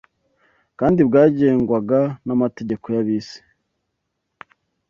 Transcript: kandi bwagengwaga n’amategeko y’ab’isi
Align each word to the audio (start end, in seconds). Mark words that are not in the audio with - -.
kandi 0.79 0.99
bwagengwaga 1.07 1.99
n’amategeko 2.27 2.85
y’ab’isi 2.95 3.39